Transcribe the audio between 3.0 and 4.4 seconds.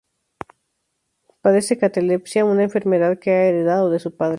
que ha heredado de su padre.